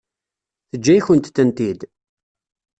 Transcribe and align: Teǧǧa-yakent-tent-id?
Teǧǧa-yakent-tent-id? 0.69 1.79